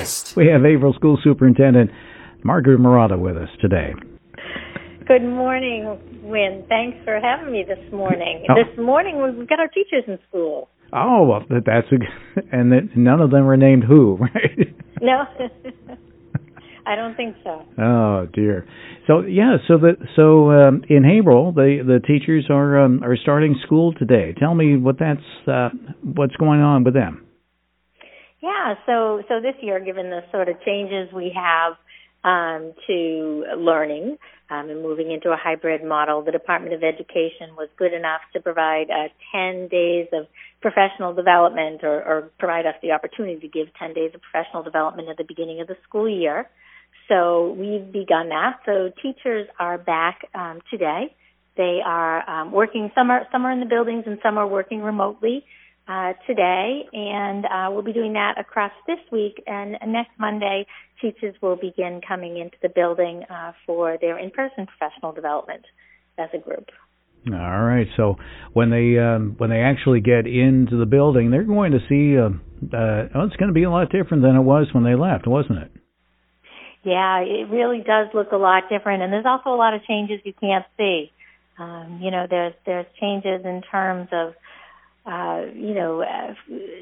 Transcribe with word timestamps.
Breakfast. 0.00 0.34
We 0.34 0.46
have 0.46 0.62
Haverhill 0.62 0.94
School 0.94 1.18
Superintendent 1.22 1.90
Margaret 2.42 2.80
Marotta 2.80 3.18
with 3.18 3.36
us 3.36 3.50
today. 3.60 3.92
Good 5.06 5.22
morning, 5.22 6.22
Win. 6.22 6.64
Thanks 6.70 6.96
for 7.04 7.20
having 7.20 7.52
me 7.52 7.66
this 7.68 7.92
morning. 7.92 8.46
Oh. 8.48 8.54
This 8.54 8.78
morning 8.82 9.20
we've 9.20 9.46
got 9.46 9.60
our 9.60 9.68
teachers 9.68 10.04
in 10.06 10.18
school. 10.26 10.70
Oh, 10.94 11.26
well, 11.26 11.44
that's 11.50 11.86
a, 11.92 12.50
and 12.56 12.72
that 12.72 12.96
none 12.96 13.20
of 13.20 13.30
them 13.30 13.44
were 13.44 13.58
named 13.58 13.84
who, 13.84 14.16
right? 14.20 14.74
No, 15.02 15.24
I 16.86 16.96
don't 16.96 17.14
think 17.14 17.36
so. 17.44 17.62
Oh 17.78 18.26
dear. 18.32 18.66
So 19.06 19.20
yeah, 19.20 19.58
so 19.68 19.76
that 19.78 19.96
so 20.16 20.50
um, 20.50 20.82
in 20.88 21.04
Haverhill, 21.04 21.52
the 21.52 21.84
the 21.86 22.00
teachers 22.06 22.46
are 22.48 22.82
um, 22.82 23.04
are 23.04 23.18
starting 23.18 23.54
school 23.66 23.92
today. 23.92 24.34
Tell 24.38 24.54
me 24.54 24.78
what 24.78 24.98
that's 24.98 25.46
uh, 25.46 25.68
what's 26.02 26.36
going 26.36 26.60
on 26.60 26.84
with 26.84 26.94
them. 26.94 27.26
Yeah, 28.42 28.74
so 28.86 29.22
so 29.28 29.40
this 29.40 29.54
year, 29.60 29.80
given 29.80 30.10
the 30.10 30.22
sort 30.32 30.48
of 30.48 30.56
changes 30.64 31.12
we 31.12 31.34
have 31.36 31.74
um, 32.24 32.72
to 32.86 33.44
learning 33.56 34.16
um, 34.50 34.70
and 34.70 34.82
moving 34.82 35.10
into 35.10 35.30
a 35.30 35.36
hybrid 35.36 35.84
model, 35.84 36.22
the 36.22 36.32
Department 36.32 36.74
of 36.74 36.82
Education 36.82 37.54
was 37.56 37.68
good 37.76 37.92
enough 37.92 38.20
to 38.32 38.40
provide 38.40 38.90
uh, 38.90 39.08
10 39.32 39.68
days 39.68 40.08
of 40.12 40.26
professional 40.60 41.14
development 41.14 41.82
or, 41.82 42.02
or 42.02 42.30
provide 42.38 42.66
us 42.66 42.74
the 42.82 42.92
opportunity 42.92 43.40
to 43.40 43.48
give 43.48 43.68
10 43.78 43.94
days 43.94 44.10
of 44.14 44.20
professional 44.22 44.62
development 44.62 45.08
at 45.08 45.16
the 45.16 45.24
beginning 45.24 45.60
of 45.60 45.66
the 45.66 45.76
school 45.88 46.08
year. 46.08 46.48
So 47.08 47.54
we've 47.58 47.92
begun 47.92 48.28
that. 48.30 48.60
So 48.66 48.90
teachers 49.02 49.48
are 49.58 49.78
back 49.78 50.20
um, 50.34 50.60
today. 50.70 51.14
They 51.56 51.80
are 51.84 52.28
um, 52.28 52.52
working. 52.52 52.90
Some 52.94 53.10
are 53.10 53.26
some 53.32 53.44
are 53.44 53.52
in 53.52 53.60
the 53.60 53.66
buildings 53.66 54.04
and 54.06 54.18
some 54.22 54.38
are 54.38 54.46
working 54.46 54.80
remotely 54.82 55.44
uh, 55.90 56.12
today, 56.26 56.82
and 56.92 57.44
uh, 57.46 57.68
we'll 57.70 57.82
be 57.82 57.92
doing 57.92 58.12
that 58.12 58.34
across 58.38 58.70
this 58.86 58.98
week. 59.10 59.42
And 59.46 59.72
next 59.88 60.12
Monday, 60.18 60.66
teachers 61.00 61.34
will 61.42 61.56
begin 61.56 62.00
coming 62.06 62.38
into 62.38 62.56
the 62.62 62.68
building 62.68 63.24
uh, 63.28 63.52
for 63.66 63.98
their 64.00 64.16
in-person 64.16 64.66
professional 64.66 65.12
development 65.12 65.64
as 66.16 66.28
a 66.32 66.38
group. 66.38 66.66
All 67.26 67.62
right. 67.62 67.86
So 67.96 68.16
when 68.52 68.70
they 68.70 68.98
um, 68.98 69.34
when 69.36 69.50
they 69.50 69.60
actually 69.60 70.00
get 70.00 70.26
into 70.26 70.78
the 70.78 70.86
building, 70.86 71.30
they're 71.30 71.42
going 71.42 71.72
to 71.72 71.80
see. 71.88 72.16
Uh, 72.16 72.30
uh, 72.74 73.08
oh, 73.14 73.26
it's 73.26 73.36
going 73.36 73.48
to 73.48 73.54
be 73.54 73.64
a 73.64 73.70
lot 73.70 73.90
different 73.90 74.22
than 74.22 74.36
it 74.36 74.42
was 74.42 74.68
when 74.72 74.84
they 74.84 74.94
left, 74.94 75.26
wasn't 75.26 75.58
it? 75.58 75.72
Yeah, 76.82 77.18
it 77.20 77.50
really 77.50 77.82
does 77.84 78.08
look 78.14 78.32
a 78.32 78.36
lot 78.36 78.64
different, 78.70 79.02
and 79.02 79.12
there's 79.12 79.26
also 79.26 79.50
a 79.50 79.58
lot 79.58 79.74
of 79.74 79.82
changes 79.84 80.20
you 80.24 80.32
can't 80.40 80.64
see. 80.78 81.12
Um, 81.58 82.00
you 82.00 82.10
know, 82.10 82.26
there's 82.30 82.54
there's 82.64 82.86
changes 82.98 83.44
in 83.44 83.60
terms 83.70 84.08
of 84.12 84.32
uh, 85.06 85.46
you 85.54 85.74
know, 85.74 86.02
uh, 86.02 86.34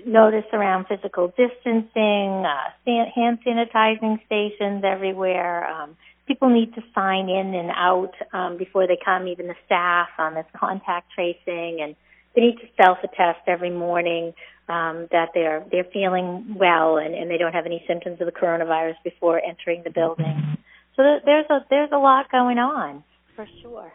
notice 0.06 0.44
around 0.52 0.86
physical 0.86 1.28
distancing, 1.28 2.44
uh, 2.44 2.70
san- 2.84 3.06
hand 3.14 3.38
sanitizing 3.46 4.24
stations 4.26 4.82
everywhere. 4.84 5.66
Um, 5.68 5.96
people 6.26 6.50
need 6.50 6.74
to 6.74 6.82
sign 6.94 7.28
in 7.28 7.54
and 7.54 7.70
out 7.70 8.12
um, 8.32 8.56
before 8.58 8.86
they 8.86 8.98
come, 9.02 9.28
even 9.28 9.46
the 9.46 9.54
staff 9.66 10.08
on 10.18 10.34
this 10.34 10.46
contact 10.56 11.12
tracing, 11.14 11.80
and 11.80 11.94
they 12.34 12.42
need 12.42 12.56
to 12.56 12.68
self-attest 12.82 13.40
every 13.46 13.70
morning 13.70 14.34
um, 14.68 15.08
that 15.10 15.30
they're 15.34 15.64
they're 15.70 15.86
feeling 15.92 16.54
well 16.58 16.98
and, 16.98 17.14
and 17.14 17.30
they 17.30 17.38
don't 17.38 17.52
have 17.52 17.66
any 17.66 17.82
symptoms 17.88 18.20
of 18.20 18.26
the 18.26 18.32
coronavirus 18.32 18.96
before 19.02 19.40
entering 19.42 19.82
the 19.82 19.90
building. 19.90 20.58
So 20.94 21.02
th- 21.02 21.22
there's 21.24 21.46
a 21.48 21.64
there's 21.70 21.90
a 21.92 21.98
lot 21.98 22.30
going 22.30 22.58
on 22.58 23.02
for 23.34 23.48
sure. 23.62 23.92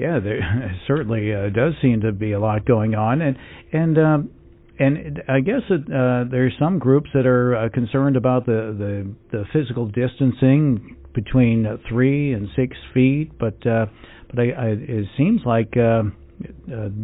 Yeah, 0.00 0.18
there 0.18 0.80
certainly 0.86 1.34
uh, 1.34 1.50
does 1.50 1.74
seem 1.82 2.00
to 2.00 2.12
be 2.12 2.32
a 2.32 2.40
lot 2.40 2.64
going 2.64 2.94
on, 2.94 3.20
and 3.20 3.36
and 3.70 3.98
um, 3.98 4.30
and 4.78 5.22
I 5.28 5.40
guess 5.40 5.60
it, 5.68 5.82
uh, 5.92 6.24
there's 6.30 6.54
some 6.58 6.78
groups 6.78 7.10
that 7.12 7.26
are 7.26 7.54
uh, 7.54 7.68
concerned 7.68 8.16
about 8.16 8.46
the, 8.46 8.74
the 8.78 9.14
the 9.30 9.44
physical 9.52 9.86
distancing 9.86 10.96
between 11.14 11.66
three 11.86 12.32
and 12.32 12.48
six 12.56 12.74
feet, 12.94 13.38
but 13.38 13.54
uh, 13.66 13.86
but 14.30 14.38
I, 14.38 14.44
I, 14.50 14.66
it 14.68 15.04
seems 15.18 15.42
like 15.44 15.74
uh, 15.76 15.80
uh, 15.80 16.02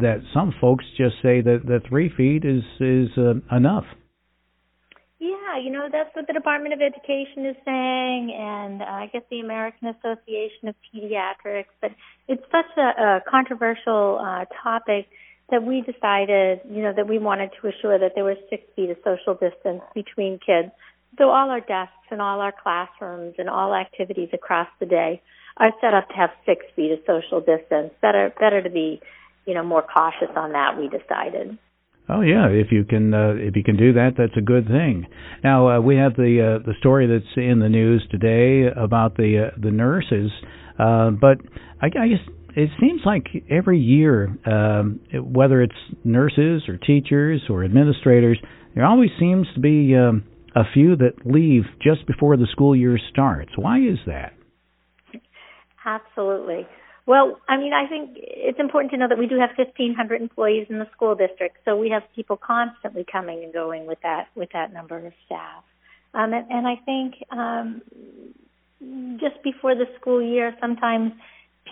that 0.01 0.23
some 0.33 0.55
folks 0.59 0.83
just 0.97 1.17
say 1.21 1.41
that 1.41 1.61
that 1.67 1.81
three 1.87 2.11
feet 2.17 2.45
is 2.45 2.63
is 2.79 3.09
uh, 3.15 3.55
enough. 3.55 3.85
Yeah, 5.19 5.57
you 5.59 5.71
know 5.71 5.89
that's 5.91 6.15
what 6.15 6.27
the 6.27 6.33
Department 6.33 6.75
of 6.75 6.81
Education 6.81 7.47
is 7.47 7.55
saying, 7.65 8.31
and 8.37 8.83
uh, 8.83 8.85
I 8.85 9.09
guess 9.11 9.23
the 9.31 9.39
American 9.39 9.87
Association 9.87 10.67
of 10.67 10.75
Pediatrics. 10.93 11.73
But 11.81 11.91
it's 12.27 12.43
such 12.51 12.77
a, 12.77 12.81
a 12.81 13.21
controversial 13.27 14.19
uh, 14.21 14.45
topic 14.61 15.07
that 15.49 15.63
we 15.63 15.81
decided, 15.81 16.59
you 16.69 16.83
know, 16.83 16.93
that 16.95 17.07
we 17.07 17.17
wanted 17.17 17.49
to 17.61 17.67
assure 17.67 17.97
that 17.97 18.11
there 18.13 18.25
was 18.25 18.37
six 18.49 18.63
feet 18.75 18.91
of 18.91 18.97
social 19.03 19.33
distance 19.33 19.81
between 19.95 20.39
kids. 20.45 20.71
So 21.17 21.29
all 21.29 21.49
our 21.49 21.61
desks 21.61 21.93
and 22.11 22.21
all 22.21 22.39
our 22.39 22.53
classrooms 22.53 23.35
and 23.39 23.49
all 23.49 23.73
activities 23.73 24.29
across 24.33 24.67
the 24.79 24.85
day 24.85 25.21
are 25.55 25.71
set 25.81 25.93
up 25.93 26.09
to 26.09 26.15
have 26.15 26.29
six 26.45 26.65
feet 26.75 26.91
of 26.91 26.99
social 27.07 27.39
distance. 27.39 27.91
Better, 28.01 28.31
better 28.39 28.61
to 28.61 28.69
be, 28.69 29.01
you 29.47 29.55
know, 29.55 29.63
more 29.63 29.81
cautious 29.81 30.29
on 30.35 30.51
that. 30.51 30.77
We 30.77 30.89
decided. 30.89 31.57
Oh 32.09 32.21
yeah, 32.21 32.47
if 32.47 32.67
you 32.71 32.85
can 32.85 33.13
uh, 33.13 33.33
if 33.35 33.55
you 33.55 33.63
can 33.63 33.75
do 33.75 33.93
that, 33.93 34.11
that's 34.17 34.37
a 34.37 34.41
good 34.41 34.67
thing. 34.67 35.07
Now 35.43 35.69
uh, 35.69 35.81
we 35.81 35.97
have 35.97 36.15
the 36.15 36.59
uh, 36.59 36.65
the 36.65 36.73
story 36.79 37.07
that's 37.07 37.35
in 37.35 37.59
the 37.59 37.67
news 37.67 38.05
today 38.09 38.69
about 38.75 39.17
the 39.17 39.47
uh, 39.47 39.59
the 39.61 39.71
nurses, 39.71 40.31
uh, 40.79 41.11
but 41.11 41.39
I 41.81 41.89
guess 41.89 42.19
it 42.55 42.69
seems 42.79 43.01
like 43.05 43.27
every 43.49 43.79
year, 43.79 44.35
um, 44.45 45.01
whether 45.13 45.61
it's 45.61 45.75
nurses 46.05 46.63
or 46.69 46.77
teachers 46.77 47.43
or 47.49 47.65
administrators, 47.65 48.39
there 48.73 48.85
always 48.85 49.11
seems 49.19 49.45
to 49.53 49.59
be 49.59 49.95
um, 49.95 50.23
a 50.55 50.63
few 50.73 50.95
that 50.95 51.25
leave 51.25 51.63
just 51.83 52.07
before 52.07 52.37
the 52.37 52.47
school 52.51 52.75
year 52.75 52.97
starts. 53.11 53.51
Why 53.57 53.79
is 53.79 53.99
that? 54.07 54.33
Absolutely. 55.85 56.65
Well, 57.07 57.39
I 57.47 57.55
mean, 57.55 57.71
I 57.71 57.87
think 57.87 58.17
it's 58.17 58.59
important 58.59 58.91
to 58.91 58.97
know 58.97 59.07
that 59.07 59.17
we 59.17 59.27
do 59.27 59.39
have 59.39 59.51
1,500 59.57 60.21
employees 60.21 60.67
in 60.69 60.77
the 60.77 60.87
school 60.91 61.15
district, 61.15 61.57
so 61.63 61.77
we 61.77 61.89
have 61.89 62.03
people 62.13 62.35
constantly 62.35 63.05
coming 63.09 63.45
and 63.45 63.53
going 63.53 63.87
with 63.87 63.99
that 64.03 64.27
with 64.35 64.49
that 64.51 64.73
number 64.73 64.97
of 64.97 65.13
staff. 65.25 65.63
Um, 66.13 66.33
and, 66.33 66.45
and 66.51 66.67
I 66.67 66.75
think 66.83 67.15
um, 67.31 67.81
just 69.21 69.41
before 69.41 69.73
the 69.73 69.85
school 69.99 70.21
year, 70.21 70.53
sometimes 70.59 71.13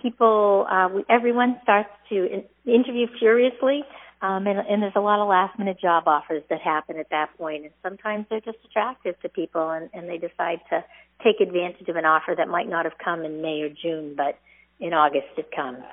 people, 0.02 0.68
uh, 0.72 0.88
we, 0.88 1.04
everyone 1.10 1.60
starts 1.64 1.90
to 2.10 2.16
in, 2.16 2.44
interview 2.66 3.08
furiously, 3.20 3.84
um, 4.22 4.48
and, 4.48 4.60
and 4.60 4.82
there's 4.82 4.96
a 4.96 5.02
lot 5.02 5.20
of 5.20 5.28
last 5.28 5.60
minute 5.60 5.82
job 5.82 6.08
offers 6.08 6.44
that 6.50 6.62
happen 6.62 6.98
at 6.98 7.10
that 7.10 7.38
point, 7.38 7.64
and 7.64 7.74
sometimes 7.84 8.26
they're 8.30 8.40
just 8.40 8.60
attractive 8.64 9.20
to 9.22 9.28
people, 9.28 9.70
and, 9.70 9.90
and 9.94 10.08
they 10.08 10.18
decide 10.18 10.62
to 10.70 10.82
take 11.22 11.42
advantage 11.42 11.90
of 11.90 11.98
an 11.98 12.06
offer 12.06 12.36
that 12.38 12.48
might 12.48 12.70
not 12.70 12.86
have 12.86 12.98
come 13.04 13.26
in 13.26 13.42
May 13.42 13.62
or 13.64 13.70
June, 13.70 14.14
but 14.16 14.40
in 14.80 14.94
August 14.94 15.28
it 15.38 15.50
comes. 15.56 15.84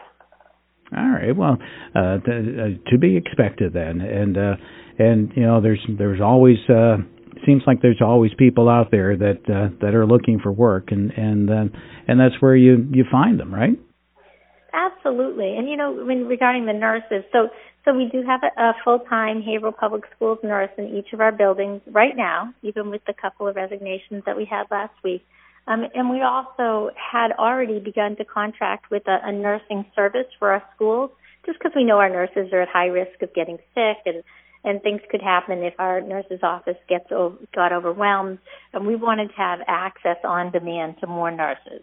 All 0.97 1.09
right. 1.09 1.35
Well, 1.35 1.57
uh, 1.95 2.19
th- 2.19 2.27
uh, 2.27 2.91
to 2.91 2.99
be 2.99 3.17
expected 3.17 3.73
then, 3.73 4.01
and 4.01 4.37
uh, 4.37 4.57
and 4.99 5.33
you 5.35 5.43
know, 5.43 5.61
there's 5.61 5.81
there's 5.99 6.21
always 6.21 6.59
uh, 6.69 6.99
seems 7.47 7.63
like 7.67 7.81
there's 7.81 8.03
always 8.03 8.33
people 8.39 8.69
out 8.69 8.91
there 8.91 9.17
that 9.17 9.41
uh, 9.49 9.75
that 9.81 9.95
are 9.95 10.07
looking 10.07 10.39
for 10.39 10.53
work, 10.53 10.89
and 10.91 11.11
and 11.13 11.51
uh, 11.51 11.65
and 12.09 12.21
that's 12.21 12.41
where 12.41 12.55
you 12.55 12.87
you 12.93 13.05
find 13.11 13.41
them, 13.41 13.55
right? 13.55 13.79
Absolutely. 14.75 15.57
And 15.57 15.69
you 15.69 15.77
know, 15.77 15.93
when 15.93 16.27
regarding 16.27 16.67
the 16.67 16.73
nurses, 16.73 17.25
so 17.33 17.49
so 17.85 17.95
we 17.95 18.09
do 18.13 18.23
have 18.27 18.41
a, 18.43 18.61
a 18.61 18.73
full-time 18.85 19.43
Haverhill 19.43 19.73
Public 19.73 20.05
Schools 20.15 20.39
nurse 20.43 20.71
in 20.79 20.87
each 20.95 21.13
of 21.13 21.21
our 21.21 21.33
buildings 21.33 21.81
right 21.91 22.17
now, 22.17 22.55
even 22.63 22.91
with 22.91 23.03
the 23.07 23.13
couple 23.13 23.49
of 23.49 23.57
resignations 23.57 24.23
that 24.25 24.37
we 24.37 24.45
had 24.45 24.65
last 24.71 24.95
week. 25.03 25.25
Um, 25.67 25.85
and 25.95 26.11
we 26.11 26.23
also 26.23 26.91
had 26.97 27.33
already 27.33 27.79
begun 27.79 28.17
to 28.17 28.25
contract 28.25 28.91
with 28.91 29.07
a, 29.07 29.19
a 29.23 29.33
nursing 29.33 29.85
service 29.95 30.27
for 30.39 30.51
our 30.51 30.63
schools, 30.75 31.11
just 31.47 31.59
because 31.59 31.73
we 31.75 31.85
know 31.85 31.99
our 31.99 32.09
nurses 32.09 32.53
are 32.53 32.63
at 32.63 32.69
high 32.69 32.87
risk 32.87 33.23
of 33.23 33.33
getting 33.35 33.59
sick 33.75 33.99
and 34.07 34.23
and 34.65 34.81
things 34.83 35.01
could 35.11 35.23
happen 35.23 35.59
if 35.65 35.75
our 35.79 36.01
nurse's 36.01 36.39
office 36.43 36.77
gets 36.89 37.09
got 37.53 37.73
overwhelmed. 37.73 38.39
And 38.73 38.87
we 38.87 38.95
wanted 38.95 39.29
to 39.29 39.35
have 39.35 39.61
access 39.67 40.19
on 40.25 40.53
demand 40.53 40.97
to 41.01 41.09
more 41.09 41.33
nurses. 41.33 41.83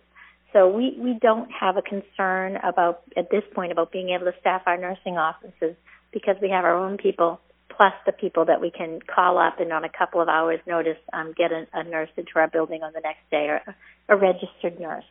So 0.53 0.67
we, 0.69 0.95
we 0.97 1.19
don't 1.21 1.51
have 1.51 1.77
a 1.77 1.81
concern 1.81 2.55
about, 2.63 3.01
at 3.17 3.29
this 3.29 3.43
point, 3.53 3.71
about 3.71 3.91
being 3.91 4.09
able 4.09 4.31
to 4.31 4.39
staff 4.39 4.63
our 4.65 4.77
nursing 4.77 5.17
offices 5.17 5.75
because 6.11 6.37
we 6.41 6.49
have 6.49 6.63
our 6.63 6.75
own 6.75 6.97
people 6.97 7.39
plus 7.79 7.93
the 8.05 8.11
people 8.11 8.43
that 8.43 8.59
we 8.59 8.69
can 8.69 8.99
call 9.15 9.37
up 9.37 9.61
and 9.61 9.71
on 9.71 9.85
a 9.85 9.89
couple 9.89 10.21
of 10.21 10.27
hours 10.27 10.59
notice 10.67 10.97
um, 11.13 11.33
get 11.37 11.49
a, 11.53 11.65
a 11.73 11.81
nurse 11.85 12.09
into 12.17 12.31
our 12.35 12.49
building 12.49 12.83
on 12.83 12.91
the 12.91 12.99
next 12.99 13.21
day 13.31 13.47
or 13.47 13.61
a, 13.65 14.15
a 14.15 14.17
registered 14.17 14.77
nurse. 14.77 15.05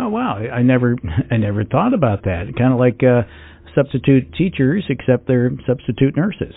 Oh 0.00 0.08
wow, 0.08 0.36
I 0.36 0.62
never 0.62 0.96
I 1.30 1.36
never 1.36 1.64
thought 1.64 1.94
about 1.94 2.24
that. 2.24 2.52
Kind 2.58 2.72
of 2.72 2.80
like 2.80 3.00
uh, 3.04 3.22
substitute 3.72 4.34
teachers, 4.36 4.84
except 4.88 5.28
they're 5.28 5.52
substitute 5.64 6.16
nurses. 6.16 6.54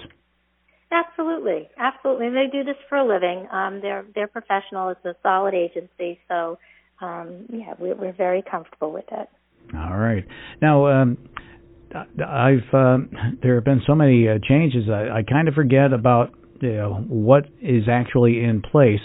Absolutely, 0.91 1.69
absolutely. 1.77 2.25
And 2.27 2.35
they 2.35 2.47
do 2.51 2.63
this 2.63 2.75
for 2.89 2.97
a 2.97 3.07
living. 3.07 3.47
Um, 3.51 3.81
they're 3.81 4.03
they're 4.15 4.27
professional. 4.27 4.89
It's 4.89 5.05
a 5.05 5.15
solid 5.21 5.53
agency, 5.53 6.19
so 6.27 6.57
um, 7.01 7.45
yeah, 7.53 7.75
we're, 7.77 7.95
we're 7.95 8.13
very 8.13 8.43
comfortable 8.49 8.91
with 8.91 9.05
it. 9.11 9.29
All 9.75 9.95
right. 9.97 10.25
Now, 10.61 10.87
um, 10.87 11.17
I've 11.95 12.73
uh, 12.73 12.97
there 13.41 13.55
have 13.55 13.65
been 13.65 13.81
so 13.85 13.95
many 13.95 14.27
uh, 14.27 14.39
changes. 14.47 14.89
I, 14.89 15.19
I 15.19 15.23
kind 15.23 15.47
of 15.47 15.53
forget 15.53 15.93
about 15.93 16.31
you 16.61 16.73
know 16.73 17.05
what 17.07 17.45
is 17.61 17.83
actually 17.89 18.43
in 18.43 18.61
place. 18.61 19.01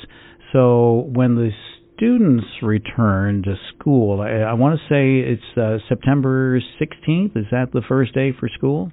so 0.52 1.08
when 1.12 1.34
the 1.34 1.50
students 1.96 2.46
return 2.62 3.42
to 3.42 3.54
school, 3.74 4.20
I, 4.20 4.50
I 4.50 4.52
want 4.52 4.78
to 4.78 4.84
say 4.88 5.32
it's 5.32 5.58
uh, 5.58 5.78
September 5.88 6.60
16th. 6.80 7.36
Is 7.36 7.46
that 7.50 7.72
the 7.72 7.82
first 7.88 8.14
day 8.14 8.32
for 8.38 8.48
school? 8.48 8.92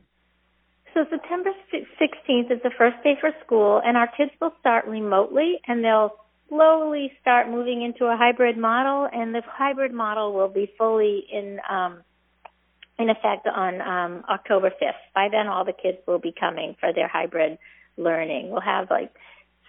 So 0.94 1.06
September 1.10 1.50
16th 1.74 2.51
is 2.51 2.62
the 2.63 2.72
first 2.78 2.98
day 3.04 3.16
for 3.19 3.31
school, 3.45 3.81
and 3.84 3.98
our 3.98 4.07
kids 4.16 4.31
will 4.40 4.54
start 4.60 4.86
remotely, 4.86 5.60
and 5.68 5.84
they'll 5.84 6.12
slowly 6.50 7.12
start 7.19 7.50
moving 7.50 7.81
into 7.81 8.06
a 8.06 8.16
hybrid 8.16 8.57
model, 8.57 9.10
and 9.12 9.34
the 9.34 9.42
hybrid 9.45 9.92
model 9.92 10.34
will 10.34 10.50
be 10.50 10.72
fully 10.78 11.24
in 11.31 11.57
um, 11.69 12.04
in 13.00 13.10
effect 13.10 13.48
on 13.48 13.81
um, 13.81 14.24
October 14.30 14.69
5th. 14.69 15.01
By 15.16 15.30
then, 15.31 15.48
all 15.48 15.66
the 15.66 15.74
kids 15.74 15.98
will 16.07 16.19
be 16.19 16.34
coming 16.38 16.75
for 16.80 16.94
their 16.94 17.07
hybrid 17.07 17.57
learning. 17.98 18.51
We'll 18.51 18.62
have 18.62 18.90
like 18.90 19.12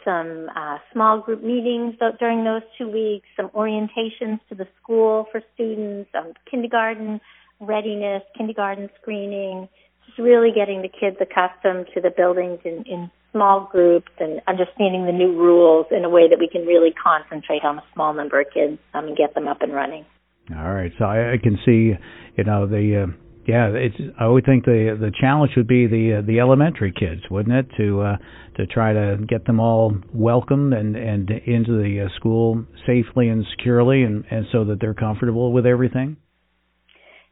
some 0.04 0.50
uh, 0.54 0.78
small 0.92 1.20
group 1.20 1.42
meetings 1.42 1.94
during 2.18 2.44
those 2.44 2.62
two 2.76 2.88
weeks, 2.88 3.26
some 3.36 3.48
orientations 3.50 4.40
to 4.48 4.54
the 4.54 4.66
school 4.82 5.26
for 5.32 5.42
students, 5.54 6.10
um, 6.14 6.32
kindergarten 6.50 7.20
readiness, 7.60 8.22
kindergarten 8.36 8.90
screening, 9.00 9.68
just 10.06 10.18
really 10.18 10.50
getting 10.54 10.82
the 10.82 10.88
kids 10.88 11.16
accustomed 11.20 11.86
to 11.94 12.00
the 12.00 12.10
buildings 12.10 12.60
in, 12.64 12.84
in 12.86 13.10
small 13.32 13.68
groups 13.72 14.12
and 14.20 14.40
understanding 14.46 15.06
the 15.06 15.12
new 15.12 15.32
rules 15.32 15.86
in 15.90 16.04
a 16.04 16.10
way 16.10 16.28
that 16.28 16.38
we 16.38 16.48
can 16.48 16.66
really 16.66 16.92
concentrate 16.92 17.64
on 17.64 17.78
a 17.78 17.84
small 17.92 18.12
number 18.14 18.40
of 18.40 18.46
kids 18.52 18.78
um, 18.92 19.06
and 19.08 19.16
get 19.16 19.34
them 19.34 19.48
up 19.48 19.62
and 19.62 19.72
running. 19.72 20.04
All 20.50 20.74
right, 20.74 20.92
so 20.98 21.06
I, 21.06 21.32
I 21.32 21.36
can 21.42 21.58
see, 21.64 21.92
you 22.36 22.44
know, 22.44 22.66
the 22.66 23.04
uh, 23.04 23.12
yeah, 23.46 23.68
it's. 23.74 23.96
I 24.18 24.26
would 24.26 24.44
think 24.46 24.64
the 24.64 24.96
the 24.98 25.12
challenge 25.20 25.52
would 25.56 25.66
be 25.66 25.86
the 25.86 26.18
uh, 26.18 26.26
the 26.26 26.40
elementary 26.40 26.92
kids, 26.92 27.22
wouldn't 27.30 27.54
it, 27.54 27.66
to 27.76 28.00
uh, 28.00 28.16
to 28.56 28.66
try 28.66 28.92
to 28.92 29.18
get 29.26 29.44
them 29.46 29.60
all 29.60 29.94
welcomed 30.14 30.72
and 30.72 30.96
and 30.96 31.30
into 31.30 31.72
the 31.72 32.06
uh, 32.06 32.16
school 32.16 32.64
safely 32.86 33.28
and 33.28 33.44
securely, 33.56 34.02
and 34.02 34.24
and 34.30 34.46
so 34.50 34.64
that 34.64 34.80
they're 34.80 34.94
comfortable 34.94 35.52
with 35.52 35.66
everything. 35.66 36.16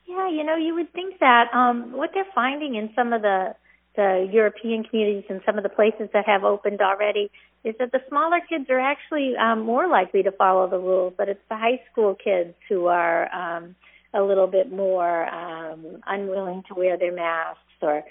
Yeah, 0.06 0.30
you 0.30 0.44
know, 0.44 0.56
you 0.56 0.74
would 0.74 0.92
think 0.92 1.18
that 1.20 1.46
um, 1.54 1.92
what 1.92 2.10
they're 2.12 2.24
finding 2.34 2.74
in 2.74 2.90
some 2.94 3.14
of 3.14 3.22
the 3.22 3.54
the 3.96 4.28
European 4.30 4.84
communities 4.84 5.24
and 5.30 5.40
some 5.46 5.56
of 5.56 5.62
the 5.62 5.70
places 5.70 6.08
that 6.12 6.26
have 6.26 6.44
opened 6.44 6.80
already 6.80 7.30
is 7.64 7.74
that 7.78 7.92
the 7.92 8.00
smaller 8.08 8.38
kids 8.48 8.66
are 8.70 8.80
actually 8.80 9.34
um, 9.36 9.64
more 9.64 9.88
likely 9.88 10.22
to 10.22 10.32
follow 10.32 10.68
the 10.68 10.78
rules, 10.78 11.14
but 11.16 11.28
it's 11.28 11.40
the 11.48 11.56
high 11.56 11.80
school 11.90 12.14
kids 12.14 12.54
who 12.68 12.86
are 12.86 13.32
um, 13.32 13.74
a 14.14 14.22
little 14.22 14.46
bit 14.46 14.70
more 14.70 15.28
um, 15.28 16.00
unwilling 16.06 16.62
to 16.68 16.74
wear 16.74 16.98
their 16.98 17.14
masks 17.14 17.60
or 17.80 18.02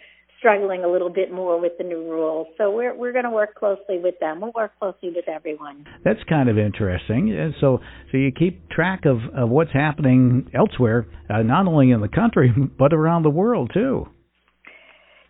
struggling 0.42 0.83
a 0.83 0.88
little 0.88 1.09
bit 1.09 1.31
more 1.31 1.62
with 1.62 1.74
the 1.77 1.83
new 1.83 2.01
rules. 2.09 2.48
So 2.57 2.71
we're 2.71 2.95
we're 2.95 3.12
going 3.12 3.25
to 3.25 3.30
work 3.30 3.56
closely 3.56 4.00
with 4.00 4.15
them. 4.19 4.42
We'll 4.42 4.51
work 4.56 4.71
closely 4.80 5.12
with 5.15 5.30
everyone. 5.30 5.86
That's 6.04 6.19
kind 6.27 6.50
of 6.50 6.57
interesting. 6.57 7.31
And 7.38 7.54
so 7.62 7.80
so 8.12 8.18
you 8.18 8.31
keep 8.31 8.69
track 8.69 9.06
of 9.06 9.18
of 9.36 9.50
what's 9.50 9.71
happening 9.71 10.50
elsewhere, 10.54 11.06
uh, 11.30 11.44
not 11.44 11.68
only 11.68 11.92
in 11.92 12.01
the 12.01 12.09
country 12.09 12.51
but 12.80 12.94
around 12.94 13.24
the 13.24 13.30
world 13.30 13.71
too. 13.74 14.07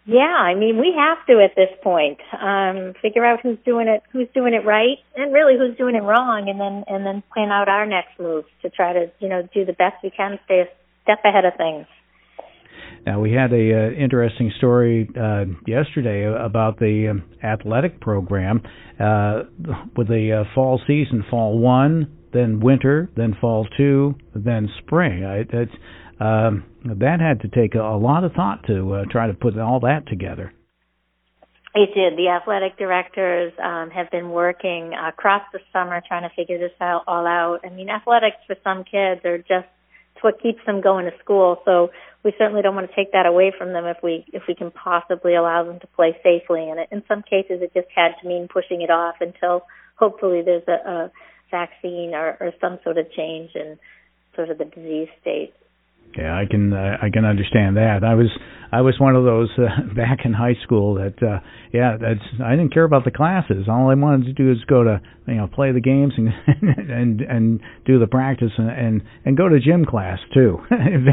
Yeah, 0.06 0.24
I 0.26 0.56
mean 0.56 0.80
we 0.80 0.94
have 0.98 1.26
to 1.28 1.44
at 1.44 1.56
this 1.56 1.70
point 1.84 2.20
um, 2.34 2.94
figure 3.02 3.24
out 3.24 3.40
who's 3.44 3.60
doing 3.64 3.88
it, 3.88 4.02
who's 4.12 4.28
doing 4.34 4.54
it 4.54 4.66
right, 4.66 4.98
and 5.16 5.32
really 5.32 5.58
who's 5.58 5.78
doing 5.78 5.96
it 5.96 6.02
wrong, 6.02 6.50
and 6.50 6.60
then 6.60 6.84
and 6.88 7.06
then 7.06 7.24
plan 7.34 7.50
out 7.50 7.70
our 7.70 7.86
next 7.86 8.20
moves 8.20 8.48
to 8.64 8.70
try 8.70 8.94
to 8.94 9.12
you 9.20 9.30
know 9.30 9.48
do 9.54 9.64
the 9.64 9.74
best 9.74 9.96
we 10.04 10.10
can, 10.10 10.40
stay 10.46 10.62
a 10.62 10.66
step 11.04 11.20
ahead 11.24 11.46
of 11.46 11.54
things. 11.56 11.86
Now 13.06 13.20
we 13.20 13.32
had 13.32 13.52
a 13.54 13.74
uh, 13.74 13.92
interesting 13.92 14.52
story 14.58 15.10
uh, 15.20 15.46
yesterday 15.66 16.26
about 16.26 16.80
the 16.80 17.08
um, 17.12 17.24
athletic 17.44 18.00
program 18.00 18.62
uh, 19.00 19.44
with 19.96 20.08
the 20.08 20.42
uh, 20.46 20.54
fall 20.56 20.80
season, 20.86 21.24
fall 21.30 21.58
one, 21.58 22.16
then 22.34 22.60
winter, 22.60 23.10
then 23.16 23.36
fall 23.42 23.68
two, 23.76 24.16
then 24.36 24.70
spring. 24.80 25.26
I, 25.26 25.44
um, 26.22 26.66
that 26.86 27.20
had 27.20 27.42
to 27.42 27.48
take 27.48 27.74
a, 27.74 27.82
a 27.82 27.98
lot 27.98 28.24
of 28.24 28.34
thought 28.34 28.66
to 28.68 28.94
uh, 28.94 29.06
try 29.10 29.28
to 29.28 29.34
put 29.34 29.58
all 29.58 29.80
that 29.80 30.08
together. 30.08 30.54
It 31.74 31.96
did. 31.96 32.18
The 32.18 32.28
athletic 32.28 32.78
directors 32.78 33.54
um, 33.64 33.90
have 33.92 34.12
been 34.12 34.30
working 34.30 34.92
across 34.94 35.42
the 35.54 35.60
summer 35.72 36.02
trying 36.06 36.30
to 36.30 36.36
figure 36.36 36.60
this 36.60 36.76
out, 36.82 37.04
all 37.08 37.26
out. 37.26 37.62
I 37.64 37.70
mean, 37.70 37.90
athletics 37.90 38.38
for 38.46 38.56
some 38.64 38.84
kids 38.84 39.26
are 39.26 39.38
just 39.40 39.68
it's 40.14 40.24
what 40.24 40.42
keeps 40.42 40.60
them 40.66 40.82
going 40.82 41.06
to 41.06 41.12
school. 41.24 41.62
So 41.66 41.90
we 42.24 42.34
certainly 42.38 42.62
don't 42.62 42.76
want 42.76 42.90
to 42.90 42.96
take 42.96 43.14
that 43.14 43.26
away 43.26 43.54
from 43.58 43.74
them 43.74 43.86
if 43.86 43.98
we 44.04 44.26
if 44.34 44.44
we 44.48 44.54
can 44.54 44.70
possibly 44.70 45.34
allow 45.34 45.64
them 45.64 45.80
to 45.80 45.88
play 45.88 46.16
safely. 46.22 46.70
And 46.70 46.80
in 46.92 47.04
some 47.08 47.24
cases, 47.24 47.62
it 47.62 47.74
just 47.74 47.88
had 47.96 48.12
to 48.22 48.28
mean 48.28 48.48
pushing 48.52 48.82
it 48.82 48.92
off 48.92 49.16
until 49.22 49.64
hopefully 49.96 50.42
there's 50.44 50.68
a, 50.68 50.90
a 50.90 51.12
vaccine 51.50 52.14
or, 52.14 52.38
or 52.40 52.52
some 52.60 52.80
sort 52.84 52.98
of 52.98 53.12
change 53.12 53.52
in 53.56 53.80
sort 54.36 54.50
of 54.50 54.58
the 54.58 54.66
disease 54.66 55.10
state. 55.22 55.54
Yeah, 56.18 56.36
I 56.36 56.46
can 56.50 56.74
uh, 56.74 56.98
I 57.02 57.10
can 57.10 57.24
understand 57.24 57.78
that. 57.78 58.04
I 58.04 58.16
was 58.16 58.28
I 58.72 58.82
was 58.82 59.00
one 59.00 59.16
of 59.16 59.24
those 59.24 59.50
uh, 59.58 59.94
back 59.96 60.20
in 60.26 60.34
high 60.34 60.56
school 60.64 60.96
that 60.96 61.16
uh 61.24 61.40
yeah, 61.72 61.96
that's 62.00 62.24
I 62.44 62.52
didn't 62.52 62.74
care 62.74 62.84
about 62.84 63.06
the 63.06 63.12
classes. 63.12 63.68
All 63.70 63.90
I 63.90 63.96
wanted 63.96 64.26
to 64.26 64.34
do 64.34 64.52
is 64.52 64.58
go 64.68 64.84
to 64.84 65.02
you 65.28 65.36
know 65.36 65.48
play 65.48 65.72
the 65.72 65.80
games 65.80 66.14
and 66.18 66.30
and 66.92 67.22
and 67.22 67.60
do 67.86 67.98
the 67.98 68.08
practice 68.08 68.52
and 68.58 68.70
and, 68.70 69.02
and 69.24 69.38
go 69.38 69.48
to 69.48 69.60
gym 69.60 69.86
class 69.86 70.20
too. 70.34 70.58
in 70.72 71.08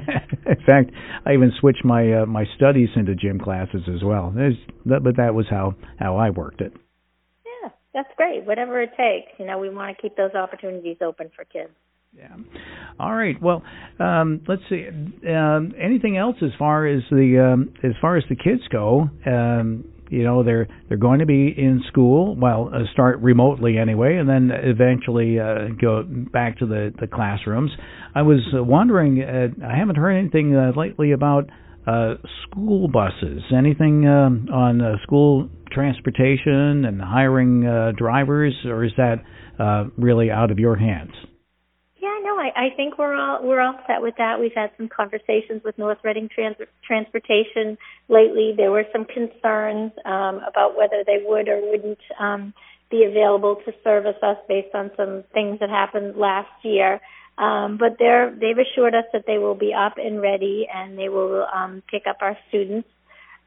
fact, 0.67 0.91
I 1.25 1.33
even 1.35 1.53
switched 1.61 1.85
my 1.85 2.23
uh, 2.23 2.27
my 2.27 2.45
studies 2.57 2.89
into 2.97 3.15
gym 3.15 3.39
classes 3.39 3.83
as 3.95 4.03
well. 4.03 4.33
There's, 4.35 4.57
but 4.85 5.17
that 5.17 5.35
was 5.35 5.47
how 5.49 5.77
how 5.99 6.17
I 6.17 6.31
worked 6.31 6.61
it. 6.61 6.73
Yeah, 7.47 7.71
that's 7.95 8.11
great. 8.17 8.45
Whatever 8.47 8.83
it 8.83 8.91
takes, 8.97 9.39
you 9.39 9.47
know, 9.47 9.59
we 9.59 9.71
want 9.71 9.97
to 9.97 10.03
keep 10.03 10.17
those 10.17 10.35
opportunities 10.35 10.97
open 11.01 11.31
for 11.37 11.45
kids. 11.45 11.71
Yeah. 12.19 12.35
All 12.99 13.15
right. 13.15 13.41
Well, 13.41 13.63
um, 14.01 14.43
let's 14.49 14.63
see. 14.69 14.89
Um, 15.29 15.73
anything 15.81 16.17
else 16.17 16.37
as 16.43 16.51
far 16.59 16.87
as 16.87 17.03
the 17.11 17.53
um, 17.53 17.73
as 17.85 17.93
far 18.01 18.17
as 18.17 18.25
the 18.29 18.35
kids 18.35 18.63
go? 18.73 19.09
Um, 19.25 19.85
you 20.11 20.25
know, 20.25 20.43
they're 20.43 20.67
they're 20.89 20.99
going 20.99 21.21
to 21.21 21.27
be 21.27 21.55
in 21.57 21.83
school. 21.87 22.35
Well, 22.35 22.71
uh, 22.75 22.91
start 22.93 23.21
remotely 23.21 23.79
anyway, 23.79 24.17
and 24.17 24.29
then 24.29 24.51
eventually 24.53 25.39
uh, 25.39 25.69
go 25.81 26.03
back 26.03 26.59
to 26.59 26.67
the 26.67 26.93
the 27.01 27.07
classrooms. 27.07 27.71
I 28.15 28.23
was 28.23 28.41
wondering. 28.53 29.23
Uh, 29.23 29.65
I 29.65 29.77
haven't 29.77 29.97
heard 29.97 30.17
anything 30.17 30.57
uh, 30.57 30.73
lately 30.77 31.13
about 31.13 31.49
uh, 31.87 32.15
school 32.43 32.89
buses. 32.89 33.43
Anything 33.57 34.09
um, 34.09 34.49
on 34.53 34.81
uh, 34.81 34.95
school 35.05 35.49
transportation 35.71 36.85
and 36.85 37.01
hiring 37.01 37.65
uh, 37.65 37.93
drivers, 37.97 38.55
or 38.65 38.85
is 38.85 38.93
that 38.97 39.23
uh, 39.61 39.85
really 39.97 40.33
out 40.33 40.51
of 40.51 40.59
your 40.59 40.75
hands? 40.75 41.13
I, 42.57 42.67
I 42.67 42.77
think 42.77 42.99
we're 42.99 43.15
all 43.15 43.43
we're 43.43 43.61
all 43.61 43.79
set 43.87 44.03
with 44.03 44.15
that. 44.19 44.41
We've 44.41 44.55
had 44.55 44.71
some 44.77 44.89
conversations 44.89 45.63
with 45.65 45.79
North 45.79 45.99
Reading 46.05 46.29
Trans- 46.33 46.57
Transportation 46.87 47.79
lately. 48.09 48.55
There 48.57 48.71
were 48.71 48.85
some 48.93 49.05
concerns 49.05 49.93
um, 50.05 50.41
about 50.47 50.77
whether 50.77 51.03
they 51.07 51.23
would 51.25 51.49
or 51.49 51.61
wouldn't 51.71 51.99
um, 52.19 52.55
be 52.91 53.05
available 53.05 53.57
to 53.65 53.73
service 53.85 54.17
us 54.23 54.37
based 54.49 54.75
on 54.75 54.91
some 54.97 55.25
things 55.33 55.61
that 55.61 55.71
happened 55.71 56.17
last 56.17 56.51
year. 56.63 57.01
Um, 57.37 57.77
but 57.79 57.97
they're 57.99 58.31
they've 58.35 58.59
assured 58.59 58.95
us 58.95 59.05
that 59.13 59.25
they 59.27 59.39
will 59.39 59.55
be 59.55 59.73
up 59.73 59.95
and 59.97 60.21
ready, 60.21 60.67
and 60.73 60.99
they 60.99 61.09
will 61.09 61.47
um, 61.55 61.83
pick 61.89 62.03
up 62.09 62.19
our 62.21 62.37
students 62.49 62.89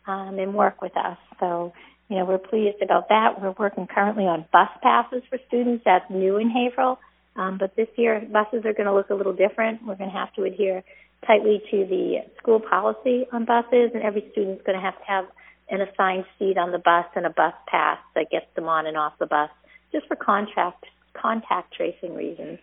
um, 0.08 0.40
and 0.40 0.54
work 0.54 0.82
with 0.82 0.96
us. 0.96 1.18
So 1.40 1.74
you 2.10 2.18
know 2.18 2.26
we're 2.26 2.38
pleased 2.38 2.82
about 2.82 3.10
that. 3.10 3.42
We're 3.42 3.56
working 3.58 3.88
currently 3.88 4.26
on 4.26 4.46
bus 4.52 4.70
passes 4.82 5.24
for 5.30 5.40
students. 5.48 5.84
That's 5.86 6.10
new 6.10 6.38
in 6.38 6.50
Haverhill. 6.50 7.00
Um, 7.36 7.58
but 7.58 7.76
this 7.76 7.88
year, 7.96 8.22
buses 8.32 8.66
are 8.66 8.74
going 8.74 8.88
to 8.88 8.94
look 8.94 9.10
a 9.10 9.16
little 9.16 9.34
different. 9.34 9.82
We're 9.86 9.96
going 9.96 10.12
to 10.12 10.18
have 10.18 10.34
to 10.36 10.44
adhere 10.44 10.84
tightly 11.26 11.62
to 11.72 11.86
the 11.86 12.26
school 12.38 12.60
policy 12.60 13.26
on 13.32 13.46
buses, 13.46 13.92
and 13.94 14.04
every 14.04 14.28
student's 14.32 14.64
going 14.66 14.78
to 14.78 14.84
have 14.84 14.98
to 14.98 15.06
have 15.08 15.26
an 15.70 15.82
assigned 15.82 16.26
seat 16.38 16.58
on 16.58 16.72
the 16.72 16.80
bus 16.80 17.06
and 17.16 17.26
a 17.26 17.30
bus 17.30 17.54
pass 17.68 17.98
that 18.16 18.30
gets 18.32 18.48
them 18.56 18.66
on 18.66 18.86
and 18.86 18.98
off 18.98 19.14
the 19.20 19.26
bus, 19.26 19.50
just 19.92 20.08
for 20.08 20.16
contact 20.16 20.86
contact 21.20 21.74
tracing 21.74 22.16
reasons. 22.16 22.60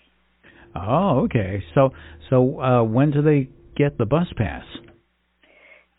Oh, 0.75 1.25
okay. 1.25 1.63
So, 1.75 1.91
so 2.31 2.61
uh, 2.61 2.83
when 2.83 3.11
do 3.11 3.23
they 3.23 3.49
get 3.77 3.99
the 3.99 4.07
bus 4.07 4.27
pass? 4.37 4.65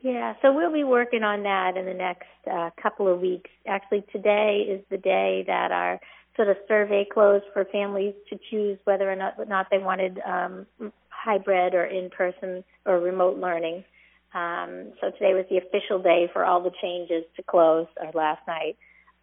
Yeah, 0.02 0.34
so 0.42 0.54
we'll 0.54 0.72
be 0.72 0.86
working 0.86 1.24
on 1.24 1.44
that 1.44 1.76
in 1.78 1.86
the 1.86 1.94
next 1.94 2.28
uh, 2.50 2.70
couple 2.82 3.12
of 3.12 3.20
weeks. 3.20 3.50
Actually, 3.68 4.06
today 4.14 4.66
is 4.70 4.82
the 4.90 4.98
day 4.98 5.44
that 5.48 5.72
our 5.72 6.00
sort 6.40 6.48
of 6.48 6.58
survey 6.70 7.06
closed 7.12 7.44
for 7.52 7.66
families 7.66 8.14
to 8.30 8.40
choose 8.50 8.80
whether 8.86 9.12
or 9.12 9.16
not, 9.18 9.34
not 9.50 9.68
they 9.70 9.78
wanted 9.78 10.22
um, 10.26 10.66
hybrid 11.10 11.74
or 11.74 11.84
in-person 11.84 12.64
or 12.86 13.02
remote 13.02 13.38
learning. 13.38 13.84
Um, 14.34 14.94
so 15.02 15.12
today 15.12 15.34
was 15.34 15.44
the 15.50 15.58
official 15.58 16.02
day 16.02 16.30
for 16.32 16.46
all 16.46 16.62
the 16.64 16.72
changes 16.82 17.26
to 17.36 17.44
close, 17.44 17.88
or 18.00 18.10
last 18.14 18.40
night. 18.48 18.78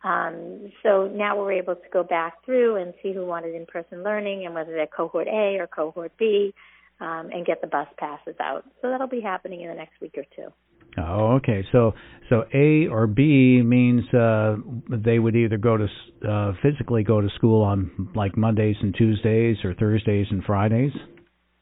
Um, 0.05 0.73
so 0.83 1.09
now 1.09 1.39
we're 1.39 1.53
able 1.53 1.77
to 1.77 1.89
go 1.91 2.03
back 2.03 2.45
through 2.45 2.77
and 2.77 2.93
see 3.03 3.15
who 3.15 3.25
wanted 3.25 3.55
in-person 3.55 4.03
learning 4.03 4.45
and 4.45 4.55
whether 4.55 4.73
they're 4.73 4.87
cohort 4.87 5.27
A 5.27 5.57
or 5.59 5.67
cohort 5.67 6.13
B, 6.19 6.53
um, 7.01 7.31
and 7.33 7.47
get 7.47 7.63
the 7.63 7.67
bus 7.67 7.89
passes 7.97 8.37
out. 8.41 8.65
So 8.83 8.91
that'll 8.91 9.07
be 9.07 9.23
happening 9.23 9.63
in 9.63 9.69
the 9.69 9.75
next 9.75 9.99
week 10.03 10.17
or 10.19 10.25
two. 10.37 10.53
Oh, 10.99 11.35
okay. 11.37 11.65
So 11.73 11.93
so 12.29 12.45
A 12.55 12.88
or 12.88 13.07
B 13.07 13.62
means 13.62 14.03
uh, 14.12 14.57
they 14.88 15.19
would 15.19 15.37
either 15.37 15.59
go 15.59 15.76
to 15.76 15.87
uh, 16.29 16.53
physically 16.62 17.05
go 17.05 17.21
to 17.21 17.29
school 17.37 17.62
on 17.62 18.11
like 18.15 18.37
Mondays 18.37 18.76
and 18.81 18.95
Tuesdays 18.97 19.59
or 19.65 19.75
Thursdays 19.75 20.26
and 20.31 20.43
Fridays. 20.45 20.93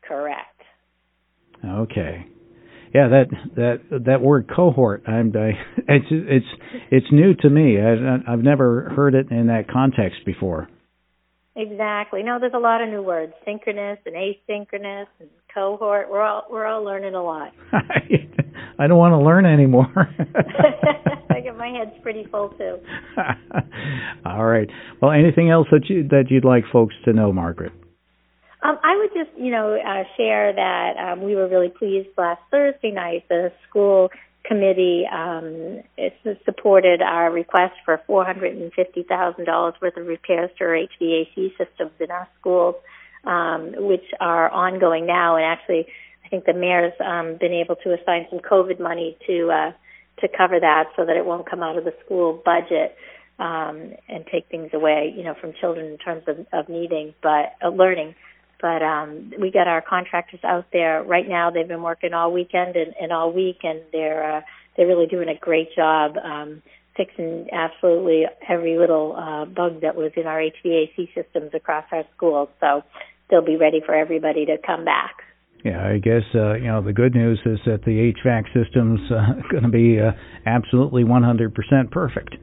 Correct. 0.06 0.60
Okay. 1.64 2.26
Yeah, 2.94 3.08
that 3.08 3.26
that 3.56 4.04
that 4.06 4.20
word 4.20 4.48
cohort. 4.54 5.02
I'm 5.08 5.32
I, 5.36 5.50
it's 5.88 6.06
it's 6.10 6.46
it's 6.90 7.06
new 7.10 7.34
to 7.34 7.50
me. 7.50 7.78
I, 7.80 8.32
I've 8.32 8.38
never 8.38 8.92
heard 8.94 9.14
it 9.14 9.30
in 9.30 9.48
that 9.48 9.68
context 9.70 10.20
before. 10.24 10.68
Exactly. 11.56 12.22
No, 12.22 12.38
there's 12.40 12.54
a 12.54 12.58
lot 12.58 12.80
of 12.80 12.88
new 12.88 13.02
words: 13.02 13.32
synchronous 13.44 13.98
and 14.06 14.14
asynchronous 14.14 15.06
and 15.18 15.28
cohort. 15.52 16.08
We're 16.08 16.22
all 16.22 16.44
we're 16.48 16.66
all 16.66 16.84
learning 16.84 17.14
a 17.14 17.22
lot. 17.22 17.52
I 18.78 18.86
don't 18.86 18.98
want 18.98 19.12
to 19.12 19.18
learn 19.18 19.46
anymore. 19.46 19.92
I 21.30 21.40
get 21.40 21.56
my 21.56 21.68
head's 21.68 22.00
pretty 22.02 22.26
full 22.30 22.50
too. 22.50 22.78
all 24.26 24.44
right. 24.44 24.68
Well, 25.00 25.12
anything 25.12 25.50
else 25.50 25.68
that 25.70 25.88
you 25.88 26.08
that 26.08 26.24
you'd 26.30 26.44
like 26.44 26.64
folks 26.72 26.94
to 27.04 27.12
know, 27.12 27.32
Margaret? 27.32 27.72
Um, 28.64 28.78
I 28.82 28.96
would 28.96 29.10
just, 29.12 29.38
you 29.38 29.50
know, 29.50 29.76
uh, 29.76 30.04
share 30.16 30.54
that 30.54 30.96
um, 30.96 31.22
we 31.22 31.36
were 31.36 31.46
really 31.46 31.68
pleased 31.68 32.08
last 32.16 32.40
Thursday 32.50 32.92
night. 32.92 33.24
The 33.28 33.52
school 33.68 34.08
committee 34.44 35.04
um, 35.10 35.82
supported 36.46 37.02
our 37.02 37.30
request 37.30 37.74
for 37.84 38.00
$450,000 38.08 39.72
worth 39.82 39.96
of 39.96 40.06
repairs 40.06 40.50
to 40.58 40.64
our 40.64 40.76
HVAC 40.76 41.58
systems 41.58 41.92
in 42.00 42.10
our 42.10 42.26
schools, 42.40 42.76
um, 43.24 43.74
which 43.76 44.04
are 44.18 44.50
ongoing 44.50 45.06
now. 45.06 45.36
And 45.36 45.44
actually, 45.44 45.86
think 46.34 46.46
the 46.46 46.52
mayor's 46.52 46.92
um, 47.00 47.36
been 47.38 47.52
able 47.52 47.76
to 47.76 47.94
assign 47.94 48.26
some 48.28 48.40
COVID 48.40 48.80
money 48.80 49.16
to 49.26 49.50
uh, 49.50 49.72
to 50.20 50.28
cover 50.36 50.58
that, 50.60 50.84
so 50.96 51.04
that 51.04 51.16
it 51.16 51.24
won't 51.24 51.48
come 51.48 51.62
out 51.62 51.76
of 51.78 51.84
the 51.84 51.94
school 52.04 52.40
budget 52.44 52.96
um, 53.38 53.92
and 54.08 54.24
take 54.30 54.48
things 54.48 54.70
away, 54.72 55.12
you 55.16 55.22
know, 55.24 55.34
from 55.40 55.52
children 55.60 55.86
in 55.86 55.98
terms 55.98 56.22
of, 56.26 56.46
of 56.52 56.68
needing 56.68 57.14
but 57.22 57.54
uh, 57.64 57.68
learning. 57.68 58.14
But 58.60 58.82
um, 58.82 59.32
we 59.38 59.50
got 59.50 59.68
our 59.68 59.82
contractors 59.82 60.40
out 60.44 60.66
there 60.72 61.02
right 61.02 61.28
now. 61.28 61.50
They've 61.50 61.68
been 61.68 61.82
working 61.82 62.14
all 62.14 62.32
weekend 62.32 62.76
and, 62.76 62.94
and 63.00 63.12
all 63.12 63.32
week, 63.32 63.58
and 63.62 63.80
they're 63.92 64.38
uh, 64.38 64.40
they're 64.76 64.86
really 64.86 65.06
doing 65.06 65.28
a 65.28 65.38
great 65.38 65.74
job 65.74 66.16
um, 66.16 66.62
fixing 66.96 67.48
absolutely 67.52 68.24
every 68.48 68.78
little 68.78 69.14
uh, 69.16 69.44
bug 69.44 69.82
that 69.82 69.94
was 69.94 70.12
in 70.16 70.26
our 70.26 70.38
HVAC 70.38 71.14
systems 71.14 71.50
across 71.54 71.84
our 71.92 72.04
schools. 72.16 72.48
So 72.60 72.82
they'll 73.30 73.44
be 73.44 73.56
ready 73.56 73.82
for 73.84 73.94
everybody 73.94 74.46
to 74.46 74.56
come 74.58 74.84
back. 74.84 75.16
Yeah, 75.64 75.82
I 75.82 75.98
guess 75.98 76.22
uh, 76.34 76.54
you 76.54 76.66
know 76.66 76.82
the 76.82 76.92
good 76.92 77.14
news 77.14 77.40
is 77.46 77.58
that 77.64 77.84
the 77.84 78.12
HVAC 78.12 78.44
system's 78.52 79.00
uh, 79.10 79.40
going 79.50 79.62
to 79.62 79.70
be 79.70 79.98
uh, 79.98 80.12
absolutely 80.46 81.04
100% 81.04 81.90
perfect. 81.90 82.36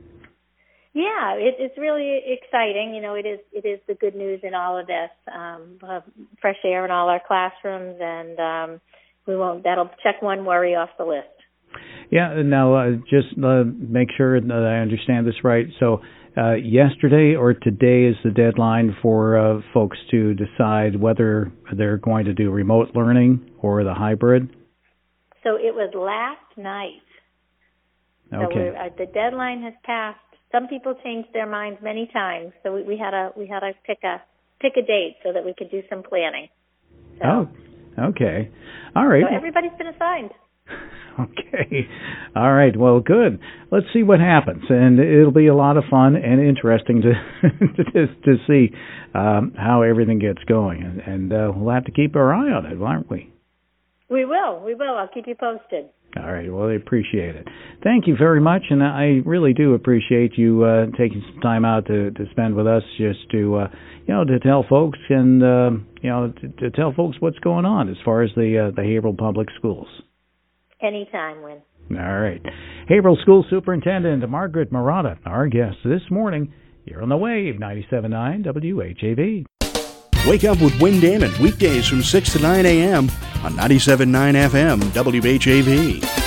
Yeah, 0.93 1.35
it, 1.35 1.55
it's 1.59 1.77
really 1.77 2.19
exciting. 2.25 2.93
You 2.93 3.01
know, 3.01 3.13
it 3.13 3.25
is 3.25 3.39
it 3.53 3.65
is 3.65 3.79
the 3.87 3.93
good 3.93 4.15
news 4.15 4.41
in 4.43 4.53
all 4.53 4.77
of 4.77 4.87
this. 4.87 5.11
Um, 5.33 5.77
we'll 5.81 5.91
have 5.91 6.03
fresh 6.41 6.57
air 6.65 6.83
in 6.83 6.91
all 6.91 7.09
our 7.09 7.21
classrooms, 7.25 7.97
and 8.01 8.39
um, 8.39 8.81
we 9.27 9.37
won't. 9.37 9.63
That'll 9.63 9.89
check 10.03 10.21
one 10.21 10.43
worry 10.43 10.75
off 10.75 10.89
the 10.97 11.05
list. 11.05 11.27
Yeah. 12.11 12.41
Now, 12.43 12.75
uh, 12.75 12.91
just 13.09 13.37
uh, 13.41 13.63
make 13.65 14.09
sure 14.17 14.41
that 14.41 14.51
I 14.51 14.81
understand 14.81 15.25
this 15.25 15.43
right. 15.43 15.67
So, 15.79 16.01
uh, 16.37 16.53
yesterday 16.53 17.35
or 17.35 17.53
today 17.53 18.05
is 18.05 18.15
the 18.23 18.31
deadline 18.31 18.95
for 19.01 19.37
uh, 19.37 19.61
folks 19.73 19.97
to 20.11 20.33
decide 20.33 20.99
whether 20.99 21.51
they're 21.75 21.97
going 21.97 22.25
to 22.25 22.33
do 22.33 22.51
remote 22.51 22.89
learning 22.95 23.51
or 23.59 23.83
the 23.83 23.93
hybrid. 23.93 24.49
So 25.43 25.55
it 25.55 25.73
was 25.73 25.91
last 25.93 26.57
night. 26.57 27.01
Okay. 28.33 28.71
So 28.73 28.77
uh, 28.77 28.89
the 28.97 29.11
deadline 29.11 29.63
has 29.63 29.73
passed 29.83 30.19
some 30.51 30.67
people 30.67 30.95
changed 31.03 31.29
their 31.33 31.47
minds 31.47 31.79
many 31.81 32.09
times, 32.11 32.51
so 32.61 32.73
we, 32.73 32.83
we 32.83 32.97
had 32.97 33.13
a 33.13 33.31
we 33.37 33.47
had 33.47 33.61
to 33.61 33.71
pick 33.85 33.99
a 34.03 34.21
pick 34.59 34.73
a 34.75 34.85
date 34.85 35.15
so 35.23 35.31
that 35.33 35.45
we 35.45 35.53
could 35.57 35.71
do 35.71 35.81
some 35.89 36.03
planning. 36.03 36.49
So, 37.19 37.47
oh, 37.97 38.03
okay, 38.09 38.51
all 38.95 39.07
right. 39.07 39.23
So 39.27 39.35
everybody's 39.35 39.71
been 39.77 39.87
assigned. 39.87 40.31
Okay. 41.19 41.87
All 42.35 42.53
right. 42.53 42.75
Well, 42.75 42.99
good. 42.99 43.39
Let's 43.71 43.85
see 43.93 44.03
what 44.03 44.19
happens, 44.19 44.63
and 44.69 44.99
it'll 44.99 45.31
be 45.31 45.47
a 45.47 45.55
lot 45.55 45.77
of 45.77 45.83
fun 45.89 46.15
and 46.15 46.41
interesting 46.41 47.01
to 47.01 47.49
to, 47.91 48.07
to 48.07 48.35
see 48.47 48.73
um, 49.13 49.53
how 49.57 49.81
everything 49.81 50.19
gets 50.19 50.43
going, 50.45 50.81
and, 50.83 50.99
and 51.01 51.33
uh, 51.33 51.51
we'll 51.53 51.73
have 51.73 51.85
to 51.85 51.91
keep 51.91 52.15
our 52.15 52.33
eye 52.33 52.51
on 52.51 52.65
it, 52.65 52.81
aren't 52.81 53.09
we? 53.09 53.31
We 54.09 54.25
will. 54.25 54.61
We 54.63 54.75
will. 54.75 54.95
I'll 54.97 55.09
keep 55.13 55.27
you 55.27 55.35
posted. 55.35 55.85
All 56.17 56.31
right. 56.31 56.51
Well, 56.51 56.69
I 56.69 56.73
appreciate 56.73 57.35
it. 57.35 57.47
Thank 57.83 58.07
you 58.07 58.15
very 58.17 58.41
much, 58.41 58.63
and 58.69 58.83
I 58.83 59.21
really 59.25 59.53
do 59.53 59.73
appreciate 59.73 60.37
you 60.37 60.63
uh, 60.63 60.85
taking 60.97 61.23
some 61.31 61.41
time 61.41 61.63
out 61.65 61.87
to 61.87 62.11
to 62.11 62.25
spend 62.31 62.55
with 62.55 62.67
us, 62.67 62.83
just 62.97 63.29
to 63.31 63.55
uh, 63.55 63.67
you 64.07 64.13
know 64.13 64.25
to 64.25 64.39
tell 64.39 64.65
folks 64.67 64.99
and 65.09 65.41
uh, 65.41 65.71
you 66.01 66.09
know 66.09 66.33
to, 66.41 66.47
to 66.49 66.71
tell 66.71 66.93
folks 66.93 67.17
what's 67.19 67.39
going 67.39 67.65
on 67.65 67.89
as 67.89 67.95
far 68.03 68.23
as 68.23 68.31
the 68.35 68.67
uh, 68.67 68.75
the 68.75 68.83
Haverhill 68.83 69.15
Public 69.17 69.47
Schools. 69.57 69.87
Anytime, 70.81 71.43
Win. 71.43 71.61
All 71.91 72.19
right. 72.19 72.41
Haverhill 72.87 73.17
School 73.21 73.45
Superintendent 73.49 74.27
Margaret 74.29 74.71
Marotta, 74.71 75.17
our 75.25 75.47
guest 75.47 75.77
this 75.83 76.01
morning 76.09 76.53
here 76.85 77.01
on 77.01 77.09
the 77.09 77.17
Wave 77.17 77.55
97.9 77.55 78.45
WHAV. 78.45 79.45
Wake 80.27 80.43
up 80.43 80.61
with 80.61 80.79
Win 80.79 80.99
Damon 80.99 81.31
weekdays 81.41 81.87
from 81.87 82.01
6 82.03 82.33
to 82.33 82.39
9 82.39 82.65
a.m. 82.65 83.09
on 83.43 83.53
97.9 83.53 84.49
FM 84.49 84.79
WHAV. 84.81 86.20